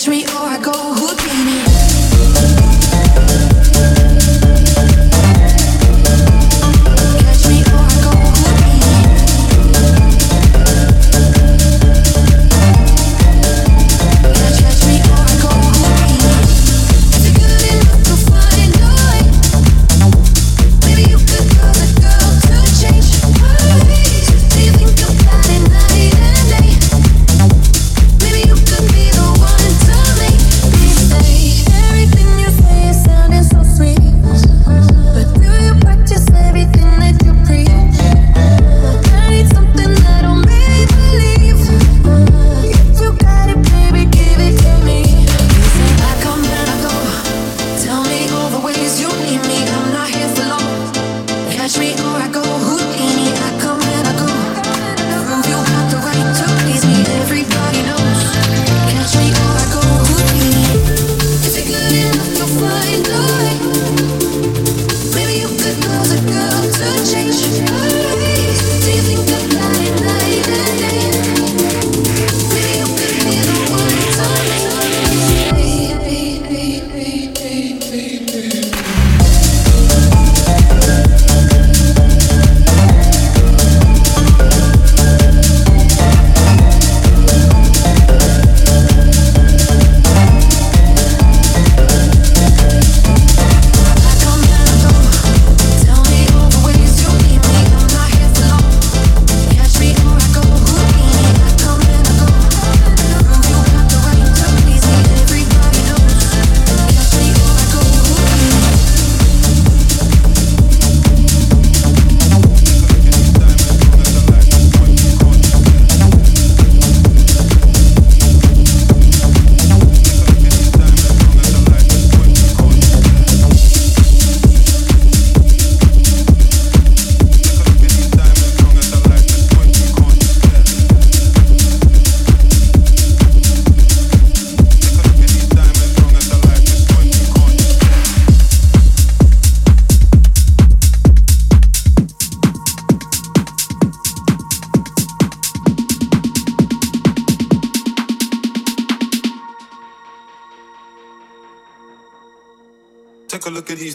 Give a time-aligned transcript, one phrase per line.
[0.00, 0.99] catch me or I go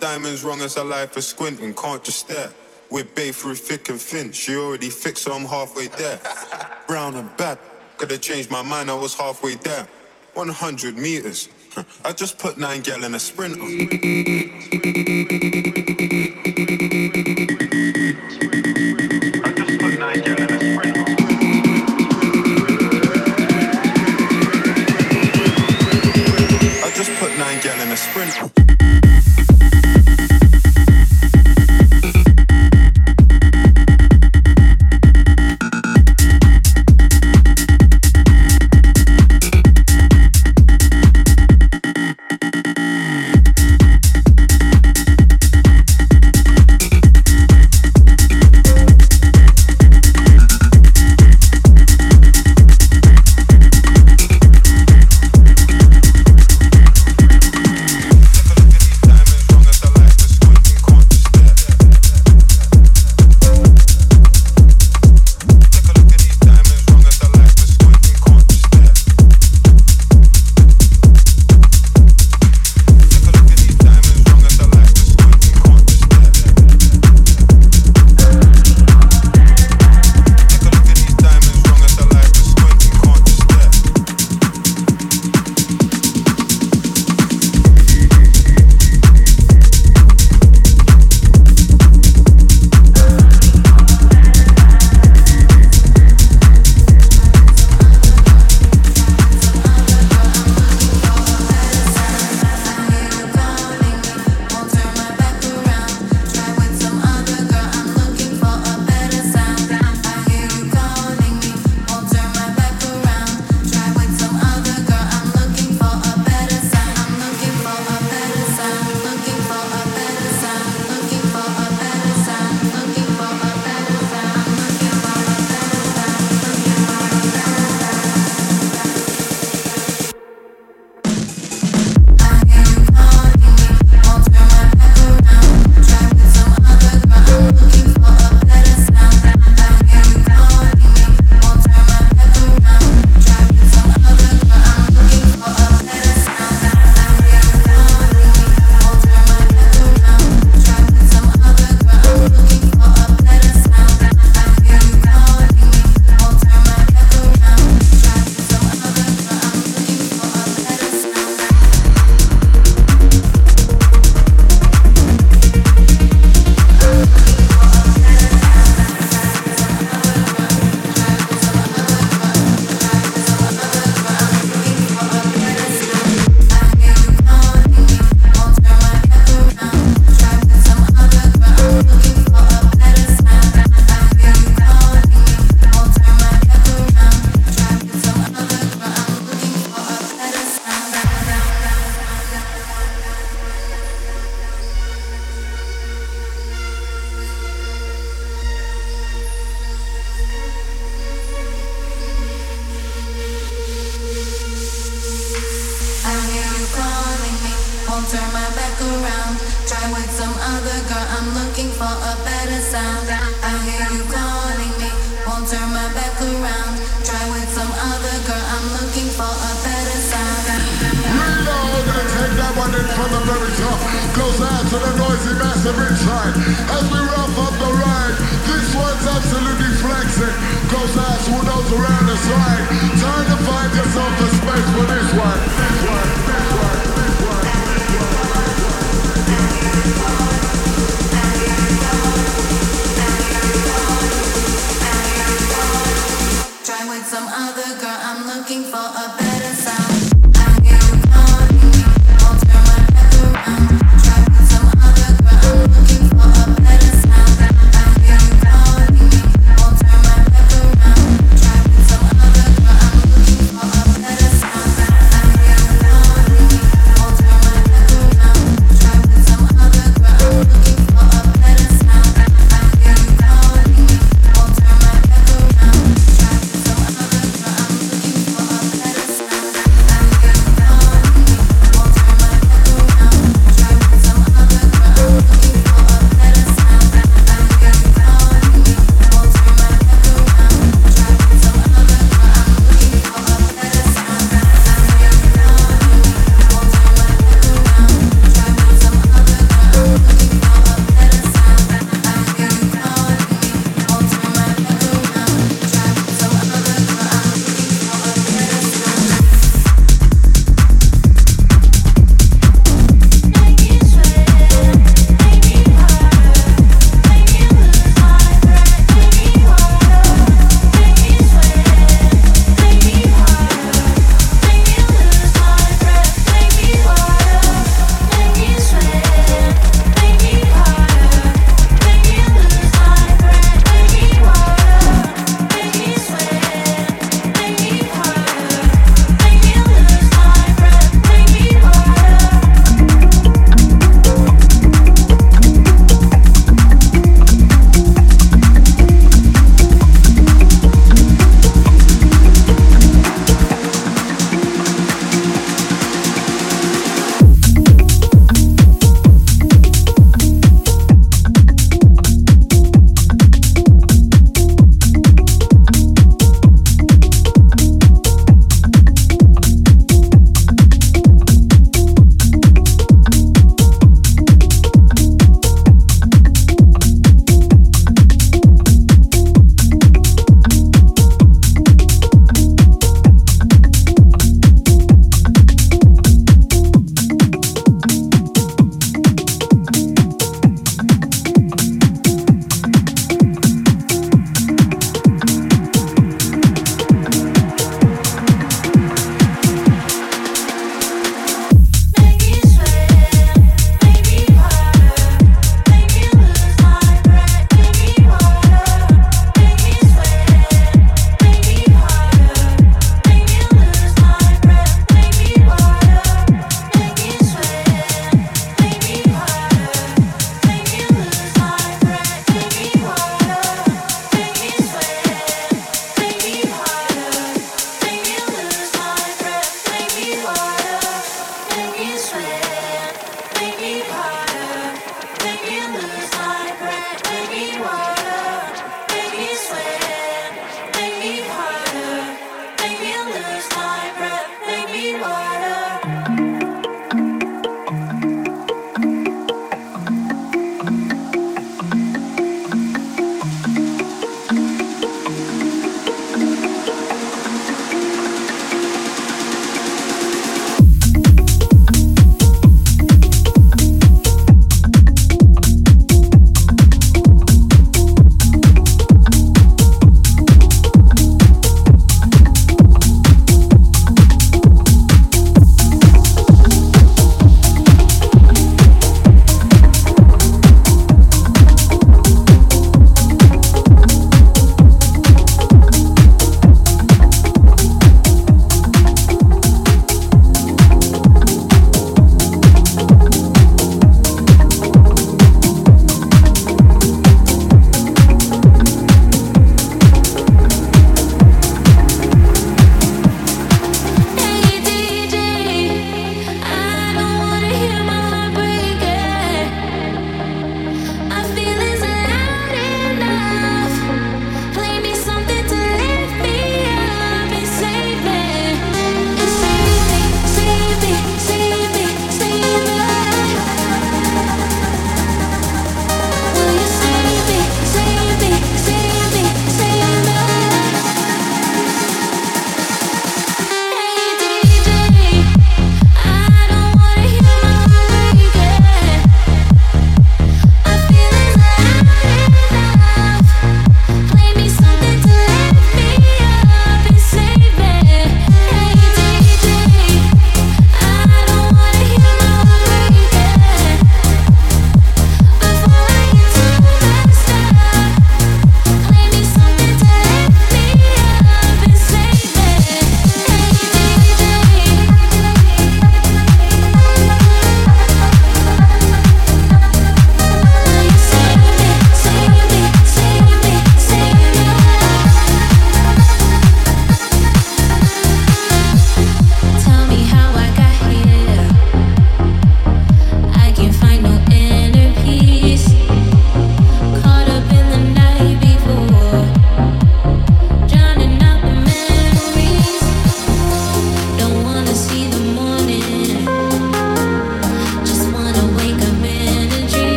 [0.00, 2.50] diamonds wrong as a life for squinting, can't just stare.
[2.90, 6.20] We're bay through thick and thin, she already fixed, so I'm halfway there.
[6.86, 7.58] Brown and bad,
[7.96, 9.86] could have changed my mind, I was halfway there.
[10.34, 11.48] 100 meters,
[12.04, 13.58] I just put nine gal in a sprinter.
[27.98, 28.77] sprint.